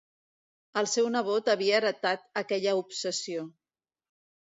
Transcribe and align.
El 0.79 0.87
seu 0.93 1.09
nebot 1.15 1.51
havia 1.53 1.75
heretat 1.81 2.23
aquella 2.43 2.73
obsessió. 2.79 3.45